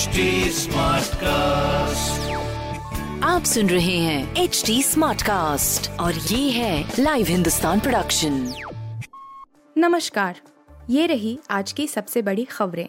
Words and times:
HD 0.00 0.08
cast 1.14 2.30
आप 3.24 3.44
सुन 3.44 3.66
रहे 3.66 3.98
हैं 3.98 4.36
एच 4.36 4.62
डी 4.66 4.82
स्मार्ट 4.82 5.22
कास्ट 5.22 5.90
और 5.90 6.14
ये 6.14 6.50
है 6.50 6.92
लाइव 6.98 7.26
हिंदुस्तान 7.26 7.80
प्रोडक्शन 7.80 8.52
नमस्कार 9.78 10.40
ये 10.90 11.06
रही 11.06 11.38
आज 11.50 11.72
की 11.72 11.86
सबसे 11.86 12.22
बड़ी 12.22 12.44
खबरें। 12.44 12.88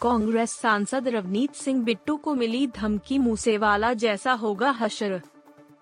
कांग्रेस 0.00 0.50
सांसद 0.50 1.08
रवनीत 1.08 1.54
सिंह 1.54 1.84
बिट्टू 1.84 2.16
को 2.16 2.34
मिली 2.34 2.66
धमकी 2.66 3.18
मूसेवाला 3.18 3.92
जैसा 3.92 4.32
होगा 4.32 4.70
हशर। 4.70 5.20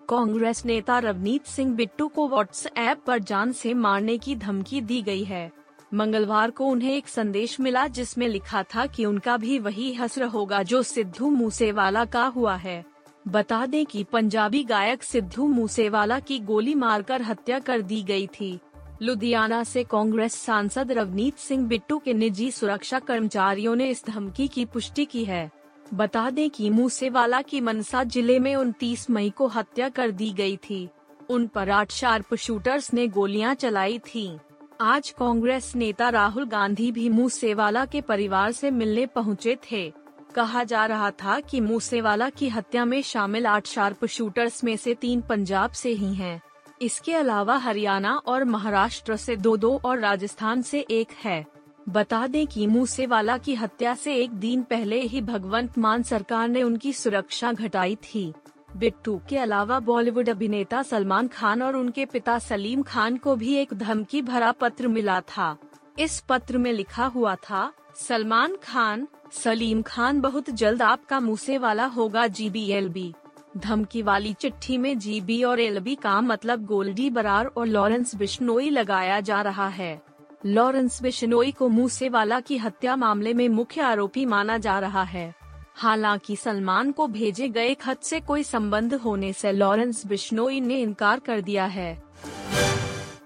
कांग्रेस 0.09 0.65
नेता 0.65 0.99
रवनीत 0.99 1.45
सिंह 1.45 1.75
बिट्टू 1.75 2.07
को 2.07 2.29
व्हाट्सएप 2.29 2.97
पर 3.07 3.19
जान 3.19 3.51
से 3.51 3.73
मारने 3.73 4.17
की 4.17 4.35
धमकी 4.35 4.81
दी 4.81 5.01
गई 5.01 5.23
है। 5.23 5.58
मंगलवार 5.93 6.51
को 6.51 6.65
उन्हें 6.65 6.93
एक 6.93 7.07
संदेश 7.07 7.59
मिला 7.59 7.87
जिसमें 7.87 8.27
लिखा 8.27 8.63
था 8.63 8.85
कि 8.85 9.05
उनका 9.05 9.37
भी 9.37 9.59
वही 9.59 9.93
हसर 9.93 10.23
होगा 10.23 10.63
जो 10.63 10.81
सिद्धू 10.83 11.29
मूसेवाला 11.29 12.05
का 12.05 12.25
हुआ 12.25 12.55
है। 12.55 12.83
बता 13.27 13.65
दें 13.65 13.85
कि 13.85 14.03
पंजाबी 14.03 14.63
गायक 14.63 15.03
सिद्धू 15.03 15.47
मूसेवाला 15.47 16.19
की 16.19 16.39
गोली 16.39 16.75
मारकर 16.75 17.21
हत्या 17.21 17.59
कर 17.59 17.81
दी 17.81 18.01
गई 18.03 18.27
थी। 18.27 18.59
लुधियाना 19.01 19.63
से 19.63 19.83
कांग्रेस 19.83 20.33
सांसद 20.35 20.91
रवनीत 20.91 21.37
सिंह 21.37 21.67
बिट्टू 21.67 21.97
के 21.97 22.13
निजी 22.13 22.51
सुरक्षा 22.51 22.99
कर्मचारियों 22.99 23.75
ने 23.75 23.89
इस 23.89 24.05
धमकी 24.05 24.47
की 24.47 24.65
पुष्टि 24.65 25.05
की 25.05 25.23
है। 25.25 25.49
बता 25.93 26.29
दें 26.29 26.49
कि 26.49 26.69
मूसेवाला 26.69 27.41
की 27.41 27.61
मनसा 27.61 28.03
ज़िले 28.03 28.39
में 28.39 28.55
29 28.55 29.09
मई 29.09 29.29
को 29.29 29.47
हत्या 29.47 29.89
कर 29.89 30.11
दी 30.11 30.31
गई 30.31 30.57
थी। 30.57 30.87
उन 31.29 31.47
पर 31.47 31.69
आठ 31.69 31.91
शार्प 31.91 32.35
शूटर्स 32.35 32.93
ने 32.93 33.07
गोलियाँ 33.07 33.53
चलाई 33.53 33.99
थीं। 33.99 34.37
आज 34.81 35.09
कांग्रेस 35.09 35.71
नेता 35.75 36.09
राहुल 36.09 36.45
गांधी 36.45 36.91
भी 36.91 37.07
मूसेवाला 37.09 37.83
के 37.85 38.01
परिवार 38.01 38.51
से 38.51 38.69
मिलने 38.71 39.05
पहुँचे 39.05 39.57
थे। 39.71 39.93
कहा 40.35 40.63
जा 40.63 40.85
रहा 40.85 41.09
था 41.11 41.39
कि 41.39 41.59
मूसेवाला 41.61 42.29
की 42.29 42.49
हत्या 42.49 42.85
में 42.85 43.01
शामिल 43.01 43.45
आठ 43.45 43.67
शार्प 43.67 44.05
शूटर्स 44.05 44.63
में 44.63 44.77
से 44.77 44.93
तीन 44.93 45.21
पंजाब 45.21 45.71
से 45.71 45.89
ही 45.89 46.13
हैं। 46.15 46.41
इसके 46.81 47.13
अलावा 47.13 47.57
हरियाणा 47.57 48.15
और 48.17 48.43
महाराष्ट्र 48.43 49.15
से 49.15 49.35
दो 49.35 49.57
दो 49.57 49.75
और 49.85 49.99
राजस्थान 49.99 50.61
से 50.61 50.85
एक 50.91 51.07
है। 51.23 51.45
बता 51.89 52.25
दें 52.27 52.47
कि 52.47 52.67
मूसेवाला 52.67 53.37
की 53.37 53.55
हत्या 53.55 53.95
से 53.95 54.15
एक 54.15 54.31
दिन 54.31 54.63
पहले 54.63 55.01
ही 55.01 55.21
भगवंत 55.21 55.77
मान 55.77 56.03
सरकार 56.03 56.47
ने 56.47 56.63
उनकी 56.63 56.93
सुरक्षा 56.93 57.51
घटाई 57.53 57.95
थी। 57.95 58.33
बिट्टू 58.77 59.19
के 59.29 59.37
अलावा 59.37 59.79
बॉलीवुड 59.79 60.29
अभिनेता 60.29 60.81
सलमान 60.83 61.27
खान 61.27 61.61
और 61.61 61.75
उनके 61.75 62.05
पिता 62.05 62.39
सलीम 62.39 62.81
खान 62.81 63.17
को 63.17 63.35
भी 63.35 63.55
एक 63.55 63.73
धमकी 63.73 64.21
भरा 64.21 64.51
पत्र 64.51 64.87
मिला 64.87 65.19
था। 65.21 65.55
इस 65.99 66.19
पत्र 66.29 66.57
में 66.57 66.71
लिखा 66.73 67.05
हुआ 67.05 67.35
था, 67.35 67.71
सलमान 67.95 68.55
खान, 68.63 69.07
सलीम 69.33 69.81
खान 69.81 70.21
बहुत 70.21 70.49
जल्द 70.49 70.81
आपका 70.81 71.19
मुसे 71.19 71.57
वाला 71.57 71.85
होगा 71.85 72.27
जी 72.27 72.49
बी 72.49 72.67
एल 72.69 72.89
बी 72.89 73.13
धमकी 73.57 74.01
वाली 74.01 74.33
चिट्ठी 74.33 74.77
में 74.77 74.97
जी 74.99 75.19
बी 75.21 75.43
और 75.43 75.59
एल 75.59 75.79
बी 75.79 75.95
का 75.95 76.21
मतलब 76.21 76.65
गोल्डी 76.65 77.09
बरार 77.09 77.45
और 77.45 77.67
लॉरेंस 77.67 78.15
बिश्नोई 78.15 78.69
लगाया 78.69 79.19
जा 79.19 79.41
रहा 79.41 79.67
है। 79.67 80.01
लॉरेंस 80.45 81.01
बिश्नोई 81.01 81.51
को 81.51 81.67
मूसेवाला 81.69 82.39
की 82.39 82.57
हत्या 82.57 82.95
मामले 82.95 83.33
में 83.33 83.47
मुख्य 83.49 83.81
आरोपी 83.81 84.25
माना 84.25 84.57
जा 84.57 84.79
रहा 84.79 85.03
है। 85.03 85.33
हालाँकि 85.79 86.35
सलमान 86.35 86.91
को 86.91 87.07
भेजे 87.07 87.47
गए 87.49 87.73
खत 87.73 88.03
से 88.03 88.19
कोई 88.19 88.43
संबंध 88.43 88.93
होने 88.93 89.31
से 89.33 89.51
लॉरेंस 89.51 90.05
बिश्नोई 90.07 90.59
ने 90.61 90.81
इनकार 90.81 91.19
कर 91.19 91.41
दिया 91.41 91.65
है। 91.65 91.91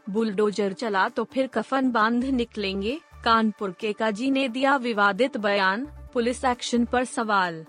बुलडोजर 0.09 0.73
चला 0.73 1.07
तो 1.09 1.23
फिर 1.23 1.47
कफन 1.47 1.89
बाँध 1.91 2.25
निकलेंगे। 2.25 2.99
कानपुर 3.23 3.71
के 3.71 3.93
काजी 3.93 4.29
ने 4.31 4.47
दिया 4.49 4.75
विवादित 4.75 5.37
बयान, 5.37 5.87
पुलिस 6.13 6.43
एक्शन 6.45 6.85
पर 6.85 7.05
सवाल। 7.05 7.65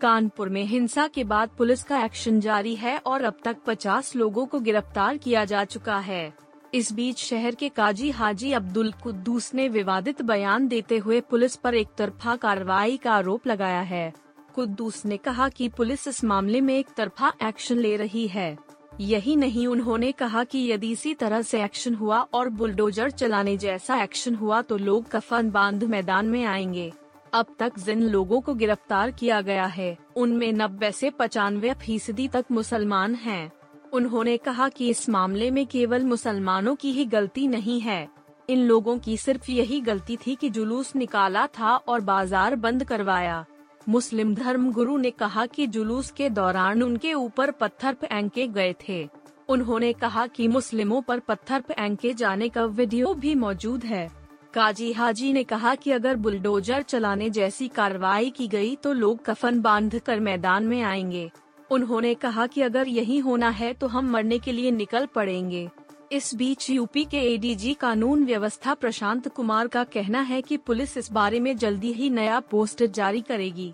कानपुर 0.00 0.48
में 0.48 0.64
हिंसा 0.64 1.06
के 1.06 1.24
बाद 1.24 1.50
पुलिस 1.58 1.82
का 1.82 2.04
एक्शन 2.04 2.40
जारी 2.40 2.74
है 2.74 2.96
और 2.98 3.24
अब 3.24 3.38
तक 3.44 3.56
50 3.66 4.14
लोगों 4.16 4.46
को 4.46 4.60
गिरफ़्तार 4.60 5.16
किया 5.16 5.44
जा 5.44 5.64
चुका 5.64 5.98
है। 5.98 6.32
इस 6.74 6.92
बीच 6.92 7.18
शहर 7.18 7.54
के 7.54 7.68
काजी 7.68 8.10
हाजी 8.10 8.52
अब्दुल 8.52 8.92
कुद्दूस 8.92 9.54
ने 9.54 9.68
विवादित 9.68 10.22
बयान 10.22 10.68
देते 10.68 10.98
हुए 10.98 11.20
पुलिस 11.20 11.56
पर 11.56 11.74
एक 11.74 11.88
तरफा 11.98 12.36
कार्रवाई 12.36 12.96
का 12.96 13.12
आरोप 13.12 13.46
लगाया 13.46 13.80
है। 13.80 14.12
कुद्दूस 14.54 15.06
ने 15.06 15.16
कहा 15.16 15.48
कि 15.48 15.68
पुलिस 15.68 16.08
इस 16.08 16.24
मामले 16.24 16.60
में 16.60 16.78
एक 16.78 16.86
तरफा 16.96 17.32
एक्शन 17.42 17.78
ले 17.78 17.96
रही 17.96 18.28
है। 18.28 18.58
यही 19.00 19.36
नहीं, 19.36 19.66
उन्होंने 19.66 20.12
कहा 20.12 20.44
कि 20.44 20.72
यदि 20.72 20.90
इसी 20.90 21.14
तरह 21.14 21.42
से 21.42 21.64
एक्शन 21.64 21.94
हुआ 21.94 22.20
और 22.20 22.48
बुलडोजर 22.48 23.10
चलाने 23.10 23.56
जैसा 23.56 24.02
एक्शन 24.02 24.34
हुआ 24.34 24.62
तो 24.62 24.76
लोग 24.76 25.08
कफन 25.08 25.50
बाँध 25.50 25.84
मैदान 25.84 26.26
में 26.26 26.44
आएँगे। 26.44 26.92
अब 27.32 27.46
तक 27.58 27.78
जिन 27.78 28.02
लोगों 28.02 28.40
को 28.40 28.54
गिरफ़्तार 28.54 29.10
किया 29.10 29.40
गया 29.40 29.66
है, 29.66 29.98
उनमें 30.16 30.52
नब्बे 30.52 30.92
से 30.92 31.10
पचानवे 31.10 31.74
फ़ीसदी 31.74 32.28
तक 32.28 32.44
मुसलमान 32.52 33.14
हैं। 33.14 33.52
उन्होंने 33.92 34.36
कहा 34.36 34.68
कि 34.68 34.88
इस 34.88 35.08
मामले 35.08 35.50
में 35.50 35.66
केवल 35.66 36.04
मुसलमानों 36.04 36.74
की 36.74 36.92
ही 36.92 37.04
गलती 37.04 37.46
नहीं 37.48 37.80
है। 37.80 38.08
इन 38.48 38.58
लोगों 38.58 38.98
की 38.98 39.16
सिर्फ़ 39.16 39.50
यही 39.50 39.80
गलती 39.80 40.16
थी 40.16 40.34
कि 40.34 40.50
जुलूस 40.50 40.94
निकाला 40.96 41.46
था 41.58 41.74
और 41.76 42.00
बाज़ार 42.00 42.56
बंद 42.56 42.84
करवाया। 42.84 43.44
मुस्लिम 43.88 44.34
धर्म 44.34 44.70
गुरु 44.72 44.96
ने 44.96 45.10
कहा 45.10 45.46
कि 45.46 45.66
जुलूस 45.66 46.10
के 46.10 46.28
दौरान 46.30 46.82
उनके 46.82 47.14
ऊपर 47.14 47.50
पत्थर 47.50 47.94
फेंके 47.94 48.46
गए 48.48 48.74
थे। 48.88 49.06
उन्होंने 49.48 49.92
कहा 49.92 50.26
कि 50.26 50.48
मुस्लिमों 50.48 51.00
पर 51.02 51.18
पत्थर 51.18 51.60
फेंके 51.60 52.12
जाने 52.14 52.48
का 52.48 52.64
वीडियो 52.64 53.14
भी 53.14 53.34
मौजूद 53.34 53.84
है। 53.84 54.08
काजी 54.54 54.92
हाजी 54.92 55.32
ने 55.32 55.44
कहा 55.44 55.74
कि 55.74 55.90
अगर 55.90 56.16
बुलडोजर 56.16 56.82
चलाने 56.82 57.30
जैसी 57.30 57.68
कार्रवाई 57.68 58.30
की 58.30 58.46
गई 58.48 58.74
तो 58.76 58.92
लोग 58.92 59.24
कफन 59.24 59.60
बाँध 59.60 59.98
कर 59.98 60.20
मैदान 60.20 60.66
में 60.66 60.80
आएँगे। 60.82 61.30
उन्होंने 61.70 62.14
कहा 62.14 62.46
कि 62.46 62.62
अगर 62.62 62.88
यही 62.88 63.18
होना 63.18 63.48
है 63.48 63.72
तो 63.72 63.86
हम 63.86 64.10
मरने 64.10 64.38
के 64.38 64.52
लिए 64.52 64.70
निकल 64.70 65.06
पड़ेंगे। 65.06 65.68
इस 66.12 66.34
बीच 66.34 66.68
यूपी 66.70 67.04
के 67.04 67.18
एडीजी 67.34 67.74
कानून 67.74 68.24
व्यवस्था 68.24 68.74
प्रशांत 68.74 69.28
कुमार 69.28 69.68
का 69.68 69.84
कहना 69.84 70.20
है 70.20 70.40
कि 70.42 70.56
पुलिस 70.56 70.96
इस 70.96 71.12
बारे 71.12 71.40
में 71.40 71.56
जल्दी 71.56 71.92
ही 71.92 72.10
नया 72.10 72.40
पोस्ट 72.40 72.82
जारी 72.84 73.20
करेगी। 73.20 73.72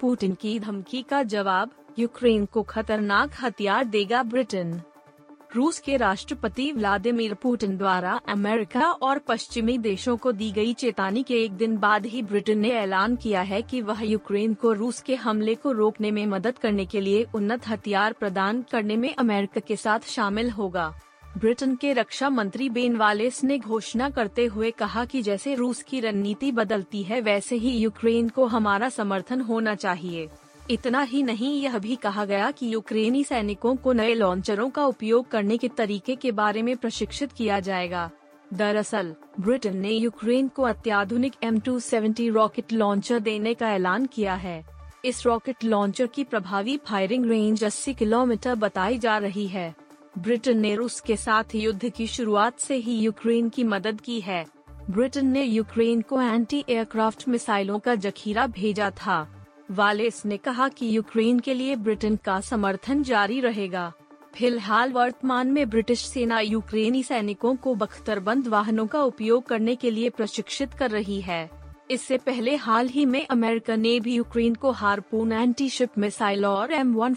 पुतिन 0.00 0.34
की 0.34 0.58
धमकी 0.60 1.02
का 1.02 1.22
जवाब, 1.22 1.70
यूक्रेन 1.98 2.44
को 2.44 2.62
खतरनाक 2.62 3.30
हथियार 3.42 3.84
देगा 3.84 4.22
ब्रिटेन। 4.22 4.80
रूस 5.56 5.78
के 5.78 5.96
राष्ट्रपति 5.96 6.70
व्लादिमीर 6.72 7.34
पुतिन 7.34 7.76
द्वारा 7.76 8.12
अमेरिका 8.28 8.86
और 8.86 9.18
पश्चिमी 9.18 9.76
देशों 9.78 10.16
को 10.16 10.32
दी 10.32 10.50
गई 10.50 10.72
चेतावनी 10.72 11.22
के 11.22 11.34
एक 11.34 11.52
दिन 11.52 11.76
बाद 11.76 12.06
ही 12.06 12.22
ब्रिटेन 12.22 12.58
ने 12.58 12.70
ऐलान 12.70 13.16
किया 13.16 13.40
है 13.40 13.60
कि 13.62 13.80
वह 13.80 14.02
यूक्रेन 14.02 14.54
को 14.54 14.72
रूस 14.72 15.00
के 15.00 15.14
हमले 15.14 15.54
को 15.54 15.72
रोकने 15.72 16.10
में 16.10 16.26
मदद 16.26 16.58
करने 16.58 16.86
के 16.86 17.00
लिए 17.00 17.26
उन्नत 17.34 17.68
हथियार 17.68 18.12
प्रदान 18.12 18.64
करने 18.72 18.96
में 18.96 19.14
अमेरिका 19.14 19.60
के 19.60 19.76
साथ 19.76 20.08
शामिल 20.08 20.50
होगा। 20.50 20.92
ब्रिटेन 21.38 21.74
के 21.76 21.92
रक्षा 21.92 22.30
मंत्री 22.30 22.68
बेन 22.68 22.96
वालेस 22.96 23.44
ने 23.44 23.58
घोषणा 23.58 24.08
करते 24.10 24.46
हुए 24.46 24.70
कहा 24.70 25.04
कि 25.04 25.22
जैसे 25.22 25.54
रूस 25.54 25.82
की 25.82 26.00
रणनीति 26.00 26.52
बदलती 26.52 27.02
है, 27.02 27.20
वैसे 27.20 27.56
ही 27.56 27.76
यूक्रेन 27.78 28.28
को 28.28 28.46
हमारा 28.46 28.88
समर्थन 28.88 29.40
होना 29.40 29.74
चाहिए। 29.74 30.28
इतना 30.72 31.02
ही 31.02 31.22
नहीं, 31.22 31.62
यह 31.62 31.78
भी 31.78 31.96
कहा 31.96 32.24
गया 32.24 32.50
कि 32.50 32.74
यूक्रेनी 32.74 33.24
सैनिकों 33.24 33.76
को 33.76 33.92
नए 33.92 34.14
लॉन्चरों 34.14 34.70
का 34.70 34.86
उपयोग 34.86 35.28
करने 35.28 35.56
के 35.56 35.68
तरीके 35.68 36.16
के 36.16 36.32
बारे 36.32 36.62
में 36.62 36.76
प्रशिक्षित 36.76 37.32
किया 37.32 37.60
जाएगा। 37.60 38.10
दरअसल, 38.54 39.14
ब्रिटेन 39.40 39.76
ने 39.76 39.90
यूक्रेन 39.90 40.48
को 40.48 40.62
अत्याधुनिक 40.62 41.32
M270 41.44 42.30
रॉकेट 42.30 42.72
लॉन्चर 42.72 43.18
देने 43.18 43.54
का 43.54 43.72
ऐलान 43.72 44.06
किया 44.06 44.34
है। 44.34 44.66
इस 45.04 45.26
रॉकेट 45.26 45.64
लॉन्चर 45.64 46.06
की 46.06 46.24
प्रभावी 46.24 46.76
फायरिंग 46.76 47.26
रेंज 47.26 47.64
80 47.64 47.94
किलोमीटर 47.94 48.54
बताई 48.54 48.98
जा 48.98 49.18
रही 49.18 49.46
है। 49.46 49.74
ब्रिटेन 50.18 50.60
ने 50.60 50.74
रूस 50.74 51.00
के 51.00 51.16
साथ 51.16 51.44
युद्ध 51.54 51.88
की 51.88 52.06
शुरुआत 52.06 52.58
से 52.58 52.76
ही 52.76 52.98
यूक्रेन 52.98 53.48
की 53.48 53.64
मदद 53.64 54.00
की 54.00 54.20
है। 54.20 54.46
ब्रिटेन 54.90 55.26
ने 55.26 55.42
यूक्रेन 55.42 56.00
को 56.00 56.22
एंटी 56.22 56.64
एयरक्राफ्ट 56.68 57.28
मिसाइलों 57.28 57.78
का 57.78 57.94
जखीरा 57.94 58.46
भेजा 58.46 58.90
था। 58.90 59.41
वालेस 59.70 60.22
ने 60.26 60.36
कहा 60.36 60.68
कि 60.68 60.96
यूक्रेन 60.96 61.38
के 61.38 61.54
लिए 61.54 61.76
ब्रिटेन 61.76 62.16
का 62.16 62.40
समर्थन 62.40 63.02
जारी 63.02 63.40
रहेगा। 63.40 63.92
फ़िलहाल 64.34 64.92
वर्तमान 64.92 65.52
में 65.52 65.70
ब्रिटिश 65.70 66.00
सेना 66.00 66.40
यूक्रेनी 66.40 67.02
सैनिकों 67.02 67.56
को 67.56 67.74
बख्तरबंद 67.74 68.48
वाहनों 68.48 68.86
का 68.86 69.02
उपयोग 69.02 69.44
करने 69.44 69.76
के 69.76 69.90
लिए 69.90 70.10
प्रशिक्षित 70.10 70.74
कर 70.74 70.90
रही 70.90 71.20
है। 71.20 71.50
इससे 71.90 72.18
पहले 72.18 72.56
हाल 72.56 72.88
ही 72.88 73.06
में 73.06 73.26
अमेरिका 73.26 73.76
ने 73.76 74.00
भी 74.00 74.14
यूक्रेन 74.14 74.54
को 74.54 74.70
हारपून 74.70 75.32
एंटी 75.32 75.68
शिप 75.68 75.98
मिसाइल 75.98 76.46
और 76.46 76.72
M 76.72 76.94
one 76.94 77.16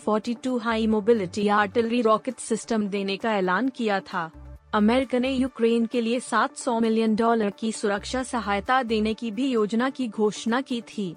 high 0.62 0.88
mobility 0.88 1.48
artillery 1.48 2.02
rocket 2.02 2.40
system 2.40 2.88
देने 2.88 3.18
का 3.18 3.36
ऐलान 3.36 3.70
किया 3.70 4.00
था। 4.00 4.32
अमेरिका 4.74 5.20
ने 5.20 5.32
यूक्रेन 5.32 5.86
के 5.86 6.02
लिए 6.02 6.20
700 6.20 6.80
मिलियन 6.80 7.16
डॉलर 7.16 7.50
की 7.50 7.72
सुरक्षा 7.72 8.24
सहायता 8.24 8.84
देने 8.84 9.14
की 9.14 9.32
भी 9.32 9.50
योजना 9.50 9.90
की 9.90 10.08
घोषणा 10.08 10.62
की 10.62 10.82
थी। 10.82 11.16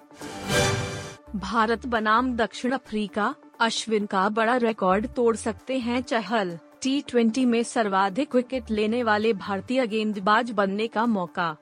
भारत 1.35 1.85
बनाम 1.85 2.35
दक्षिण 2.35 2.71
अफ्रीका, 2.71 3.35
अश्विन 3.59 4.05
का 4.05 4.29
बड़ा 4.29 4.55
रिकॉर्ड 4.57 5.07
तोड़ 5.07 5.35
सकते 5.35 5.77
हैं 5.79 6.01
चहल। 6.01 6.57
टी 6.81 7.01
ट्वेंटी 7.01 7.45
में 7.45 7.63
सर्वाधिक 7.63 8.35
विकेट 8.35 8.71
लेने 8.71 9.03
वाले 9.03 9.33
भारतीय 9.33 9.85
गेंदबाज 9.87 10.51
बनने 10.51 10.87
का 10.87 11.05
मौका। 11.05 11.55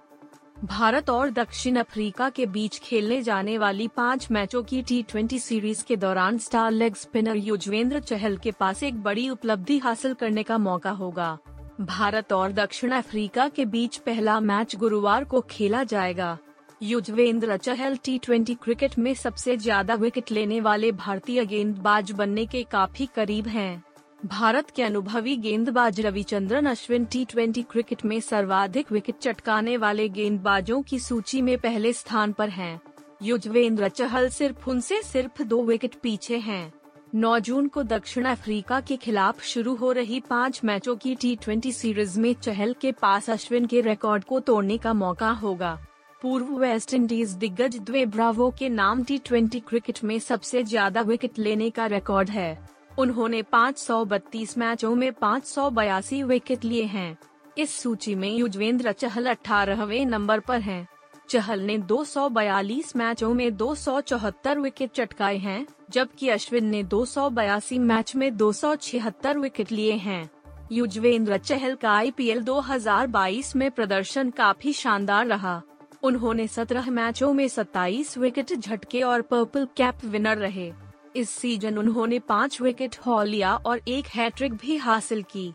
भारत 0.64 1.10
और 1.10 1.30
दक्षिण 1.30 1.76
अफ्रीका 1.76 2.30
के 2.30 2.46
बीच 2.46 2.80
खेलने 2.80 3.22
जाने 3.22 3.58
वाली 3.58 3.88
पाँच 3.88 4.28
मैचों 4.32 4.64
की 4.64 4.82
टी 4.82 5.04
ट्वेंटी 5.04 5.40
सीरीज़ 5.40 5.84
के 5.86 5.96
दौरान 5.96 6.38
star 6.38 6.72
leg 6.72 6.96
spinner 6.96 7.36
Yuzvendra 7.36 8.00
Chahal 8.00 8.38
के 8.38 8.52
पास 8.52 8.84
एक 8.84 9.04
बड़ी 9.04 9.30
उपलब्धि 9.30 9.78
हासिल 9.78 10.14
करने 10.14 10.44
का 10.44 10.58
मौका 10.58 10.92
होगा। 10.92 11.38
भारत 11.82 12.34
और 12.34 12.52
दक्षिण 12.52 12.92
अफ्रीका 12.92 13.48
के 13.48 13.66
बीच 13.66 13.98
पहला 13.98 14.40
मैच 14.40 14.76
गुरुवार 14.76 15.24
को 15.24 15.42
खेला 15.42 15.84
जाएगा। 15.84 16.38
Yuzvendra 16.82 17.56
Chahal 17.58 17.96
T 18.04 18.18
twenty 18.18 18.54
cricket 18.54 18.98
में 19.00 19.14
सबसे 19.14 19.56
ज़्यादा 19.58 19.94
विकेट 19.96 20.32
लेने 20.32 20.60
वाले 20.62 20.92
भारतीय 20.92 21.46
गेंदबाज 21.46 22.12
बनने 22.12 22.46
के 22.46 22.62
काफ़ी 22.64 23.06
करीब 23.16 23.48
हैं। 23.48 23.84
भारत 24.26 24.70
के 24.70 24.84
अनुभवी 24.84 25.36
गेंदबाज 25.38 26.02
Ravichandran 26.02 26.66
Ashwin 26.66 27.06
T 27.06 27.24
twenty 27.26 27.64
cricket 27.64 28.06
में 28.06 28.20
सर्वाधिक 28.20 28.92
विकेट 28.92 29.18
चटकाने 29.18 29.76
वाले 29.78 30.08
गेंदबाजों 30.10 30.82
की 30.82 31.00
सूची 31.00 31.42
में 31.42 31.58
पहले 31.58 31.94
स्थान 31.94 32.34
पर 32.34 32.50
हैं। 32.50 32.80
युजवेंद्र 33.24 33.90
चहल 33.90 34.30
सिर्फ़ 34.30 34.70
उनसे 34.70 35.02
सिर्फ़ 35.04 35.44
दो 35.44 35.64
विकेट 35.64 35.96
पीछे 35.96 36.38
हैं 36.40 36.72
9 37.16 37.38
जून 37.40 37.68
को 37.68 37.84
दक्षिण 37.86 38.26
अफ्रीका 38.26 38.82
के 38.82 38.98
खिलाफ 38.98 39.44
शुरू 39.46 39.76
हो 39.76 39.92
रही 39.92 40.20
पाँच 40.20 40.62
मैचों 40.64 40.96
की 40.96 41.16
टी 41.16 41.72
सीरीज़ 41.74 42.20
में 42.20 42.34
चहल 42.34 42.76
के 42.82 42.92
पास 42.92 43.30
अश्विन 43.30 43.66
के 43.66 43.82
रिकॉर्ड 43.82 44.24
को 44.24 44.40
तोड़ने 44.40 44.78
का 44.78 44.94
मौका 44.96 45.32
होगा 45.36 45.78
पूर्व 46.22 46.46
वेस्ट 46.58 46.94
इंडीज 46.94 47.32
दिग्गज 47.32 47.78
द्वे 47.80 48.06
ब्रावो 48.06 48.50
के 48.50 48.68
नाम 48.70 49.04
टी 49.04 49.18
ट्वेंटी 49.18 49.60
क्रिकेट 49.60 50.00
में 50.04 50.18
सबसे 50.20 50.64
ज़्यादा 50.64 51.02
विकेट 51.02 51.38
लेने 51.40 51.70
का 51.70 51.86
रिकॉर्ड 51.86 52.30
है। 52.30 52.70
उन्होंने 53.00 53.42
532 53.44 54.58
मैचों 54.58 54.94
में 54.96 55.12
पाँच 55.14 55.46
सौ 55.46 55.70
बयासी 55.70 56.22
विकेट 56.24 56.66
लिए 56.66 56.84
हैं। 56.84 57.18
इस 57.58 57.78
सूची 57.80 58.16
में 58.16 58.30
युजवेंद्र 58.30 58.92
चहल 58.92 59.26
अठारहवे 59.26 60.04
नंबर 60.06 60.40
पर 60.40 60.62
हैं। 60.62 60.88
चहल 61.30 61.60
ने 61.60 61.78
242 61.84 62.96
मैचों 62.96 63.34
में 63.34 63.56
दो 63.56 63.74
सौ 63.76 64.00
चौहत्तर 64.02 64.60
विकेट 64.60 64.92
चटकाए 64.92 65.38
हैं, 65.38 65.66
जबकि 65.92 66.30
अश्विन 66.30 66.66
ने 66.66 66.84
दो 66.86 67.06
सौ 67.06 67.30
बयासी 67.30 67.80
मैच 67.80 68.16
में 68.16 68.36
दो 68.38 68.52
सौ 68.54 68.76
छिहत्तर 68.82 69.38
विकेट 69.38 69.72
लिए 69.72 69.94
हैं। 70.00 70.30
युजवेंद्र 70.72 71.38
चहल 71.38 71.76
का 71.76 71.92
आईपीएल 71.92 72.44
2022 72.44 73.56
में 73.56 73.70
प्रदर्शन 73.72 74.30
काफ़ी 74.30 74.74
शानदार 74.74 75.28
रहा। 75.28 75.62
उन्होंने 76.04 76.48
17 76.48 76.90
मैचों 76.90 77.34
में 77.34 77.48
27 77.48 78.18
विकेट 78.18 78.54
झटके 78.54 79.02
और 79.02 79.22
पर्पल 79.22 79.68
कैप 79.78 80.06
विनर 80.06 80.38
रहे। 80.38 80.74
इस 81.16 81.30
सीज़न 81.30 81.78
उन्होंने 81.78 82.20
पाँच 82.20 82.62
विकेट 82.62 82.96
हॉ 83.06 83.24
लिया 83.24 83.56
और 83.56 83.82
एक 83.88 84.06
हैट्रिक 84.06 84.54
भी 84.54 84.78
हासिल 84.78 85.24
की। 85.24 85.54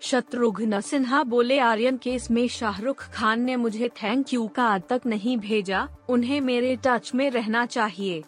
शत्रुघ्न 0.00 0.80
सिन्हा 0.80 1.22
बोले, 1.22 1.58
आर्यन 1.58 1.96
केस 1.96 2.30
में 2.30 2.48
शाहरुख 2.48 3.02
खान 3.10 3.40
ने 3.40 3.56
मुझे 3.56 3.88
थैंक 3.88 4.34
यू 4.34 4.46
का 4.46 4.64
आज 4.64 4.82
तक 4.88 5.00
नहीं 5.06 5.36
भेजा, 5.36 5.88
उन्हें 6.08 6.40
मेरे 6.40 6.78
टच 6.84 7.14
में 7.14 7.30
रहना 7.30 7.66
चाहिए। 7.66 8.22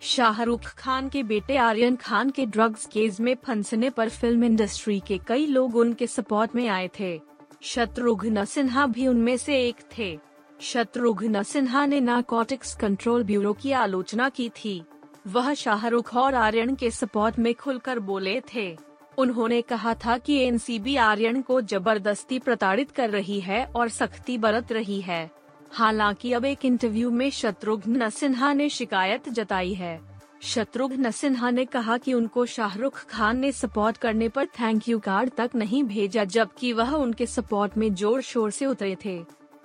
शाहरुख 0.00 0.60
खान 0.60 1.08
के 1.08 1.22
बेटे 1.22 1.56
आर्यन 1.56 1.96
खान 1.96 2.30
के 2.30 2.46
ड्रग्स 2.46 2.86
केस 2.86 3.20
में 3.20 3.36
फंसने 3.44 3.90
पर 3.90 4.08
फ़िल्म 4.08 4.44
इंडस्ट्री 4.44 5.00
के 5.00 5.18
कई 5.18 5.46
लोग 5.46 5.76
उनके 5.76 6.06
सपोर्ट 6.06 6.54
में 6.54 6.68
आए 6.68 6.90
थे। 7.00 7.20
शत्रुघ्न 7.62 8.44
सिन्हा 8.44 8.86
भी 8.86 9.06
उनमें 9.06 9.36
से 9.36 9.68
एक 9.68 9.76
थे। 9.98 10.18
शत्रुघ्न 10.60 11.42
सिन्हा 11.42 11.86
ने 11.86 12.00
नार्कोटिक्स 12.00 12.74
कंट्रोल 12.74 13.24
ब्यूरो 13.24 13.52
की 13.52 13.72
आलोचना 13.72 14.28
की 14.28 14.48
थी। 14.48 14.82
वह 15.26 15.54
शाहरुख 15.54 16.14
और 16.16 16.34
आर्यन 16.34 16.74
के 16.74 16.90
सपोर्ट 16.90 17.38
में 17.38 17.54
खुलकर 17.54 17.98
बोले 17.98 18.40
थे। 18.54 18.76
उन्होंने 19.18 19.62
कहा 19.62 19.94
था 19.94 20.18
कि 20.18 20.36
एनसीबी 20.38 20.96
आर्यन 20.96 21.42
को 21.42 21.60
ज़बरदस्ती 21.60 22.38
प्रताड़ित 22.38 22.90
कर 22.90 23.10
रही 23.10 23.40
है 23.40 23.64
और 23.66 23.88
सख्ती 23.88 24.38
बरत 24.38 24.72
रही 24.72 25.00
है। 25.00 25.30
हालाँकि 25.72 26.32
अब 26.32 26.44
एक 26.44 26.64
इंटरव्यू 26.64 27.10
में 27.10 27.30
शत्रुघ्न 27.30 28.10
सिन्हा 28.10 28.52
ने 28.52 28.68
शिकायत 28.68 29.28
जताई 29.28 29.74
है। 29.74 30.00
शत्रुघ्न 30.42 31.10
सिन्हा 31.10 31.50
ने 31.50 31.64
कहा 31.64 31.96
कि 31.98 32.12
उनको 32.14 32.44
शाहरुख 32.46 33.04
खान 33.06 33.38
ने 33.38 33.50
सपोर्ट 33.52 33.96
करने 33.96 34.28
पर 34.28 34.46
थैंक 34.60 34.88
यू 34.88 34.98
कार्ड 34.98 35.30
तक 35.36 35.50
नहीं 35.54 35.82
भेजा, 35.84 36.24
जबकि 36.24 36.72
वह 36.72 36.92
उनके 36.92 37.26
सपोर्ट 37.26 37.76
में 37.76 37.94
ज़ोर 37.94 38.20
शोर 38.22 38.50
से 38.50 38.66
उतरे 38.66 38.96
थे। 39.04 39.18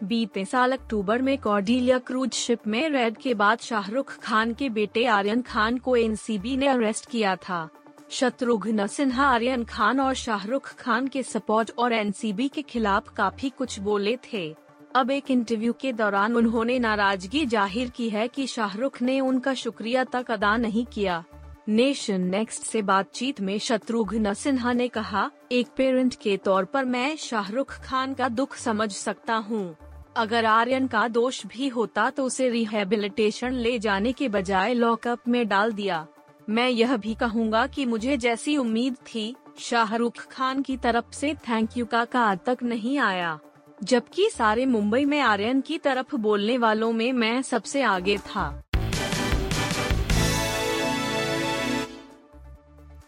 बीते 0.03 0.45
साल 0.45 0.71
अक्टूबर 0.71 1.21
में 1.21 1.37
कॉर्डिलिया 1.37 1.97
क्रूज 1.99 2.31
शिप 2.31 2.67
में 2.67 2.89
रेड 2.89 3.17
के 3.17 3.33
बाद 3.33 3.59
शाहरुख 3.59 4.17
खान 4.19 4.53
के 4.53 4.69
बेटे 4.69 5.05
आर्यन 5.05 5.41
खान 5.41 5.77
को 5.77 5.95
एनसीबी 5.95 6.55
ने 6.57 6.67
अरेस्ट 6.67 7.09
किया 7.09 7.35
था। 7.35 7.67
शत्रुघ्न 8.11 8.87
सिन्हा, 8.87 9.25
आर्यन 9.25 9.63
खान 9.63 9.99
और 9.99 10.13
शाहरुख 10.13 10.73
खान 10.75 11.07
के 11.07 11.23
सपोर्ट 11.23 11.71
और 11.77 11.93
एनसीबी 11.93 12.47
के 12.47 12.61
खिलाफ 12.61 13.13
काफ़ी 13.13 13.49
कुछ 13.49 13.79
बोले 13.79 14.17
थे। 14.23 14.55
अब 14.95 15.11
एक 15.11 15.29
इंटरव्यू 15.31 15.73
के 15.73 15.91
दौरान 15.93 16.35
उन्होंने 16.35 16.77
नाराज़गी 16.79 17.45
ज़ाहिर 17.45 17.89
की 17.89 18.09
है 18.09 18.27
कि 18.27 18.45
शाहरुख 18.47 19.01
ने 19.01 19.19
उनका 19.19 19.53
शुक्रिया 19.53 20.03
तक 20.05 20.29
अदा 20.31 20.55
नहीं 20.57 20.85
किया। 20.85 21.23
नेशन 21.69 22.21
नेक्स्ट 22.21 22.63
से 22.63 22.81
बातचीत 22.81 23.39
में 23.41 23.57
शत्रुघ्न 23.59 24.33
सिन्हा 24.33 24.73
ने 24.73 24.87
कहा, 24.87 25.29
एक 25.51 25.67
पेरेंट 25.77 26.15
के 26.15 26.35
तौर 26.37 26.65
पर 26.65 26.85
मैं 26.85 27.15
शाहरुख 27.17 27.71
खान 27.83 28.13
का 28.13 28.27
दुख 28.29 28.55
समझ 28.55 28.91
सकता 28.91 29.35
हूँ। 29.35 29.75
अगर 30.17 30.45
आर्यन 30.45 30.87
का 30.87 31.07
दोष 31.07 31.45
भी 31.45 31.67
होता 31.67 32.09
तो 32.09 32.25
उसे 32.25 32.49
रिहेबिलिटेशन 32.49 33.53
ले 33.53 33.77
जाने 33.79 34.11
के 34.11 34.27
बजाय 34.29 34.73
लॉकअप 34.73 35.27
में 35.27 35.47
डाल 35.47 35.71
दिया। 35.71 36.05
मैं 36.49 36.67
यह 36.69 36.95
भी 36.97 37.13
कहूँगा 37.15 37.65
कि 37.67 37.85
मुझे 37.85 38.17
जैसी 38.17 38.55
उम्मीद 38.57 38.95
थी, 39.05 39.35
शाहरुख 39.59 40.27
खान 40.31 40.61
की 40.61 40.77
तरफ़ 40.77 41.11
से 41.11 41.33
थैंक 41.49 41.77
यू 41.77 41.85
का 41.85 42.05
आज 42.15 42.39
तक 42.45 42.63
नहीं 42.63 42.97
आया। 42.99 43.39
जबकि 43.83 44.29
सारे 44.29 44.65
मुंबई 44.65 45.05
में 45.05 45.19
आर्यन 45.19 45.61
की 45.61 45.77
तरफ़ 45.77 46.15
बोलने 46.15 46.57
वालों 46.57 46.91
में 46.91 47.13
मैं 47.13 47.41
सबसे 47.41 47.81
आगे 47.81 48.17
था। 48.17 48.63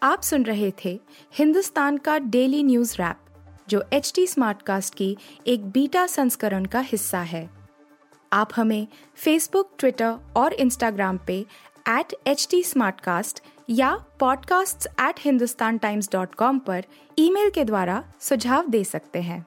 आप 0.02 0.22
सुन 0.22 0.42
रहे 0.42 0.72
थे 0.84 1.00
हिंदुस्तान 1.34 1.96
का 1.96 2.18
डेली 2.18 2.62
न्यूज़ 2.62 2.94
रैप, 2.94 3.16
जो 3.68 3.84
एच 3.92 4.12
टी 4.14 4.26
स्मार्ट 4.26 4.62
कास्ट 4.62 4.94
की 4.94 5.16
एक 5.46 5.70
बीटा 5.70 6.06
संस्करण 6.06 6.64
का 6.64 6.80
हिस्सा 6.80 7.20
है। 7.20 7.50
आप 8.32 8.48
हमें 8.56 8.86
फेसबुक 9.14 9.70
ट्विटर 9.78 10.14
और 10.36 10.52
इंस्टाग्राम 10.52 11.20
पे 11.26 11.46
एट 11.88 12.14
एच 12.26 12.48
टी 12.50 12.64
या 13.70 14.04
podcasts@hindustantimes.com 14.22 16.60
पर 16.60 16.84
ईमेल 17.18 17.50
के 17.50 17.64
द्वारा 17.64 18.04
सुझाव 18.20 18.68
दे 18.68 18.84
सकते 18.84 19.22
हैं। 19.22 19.46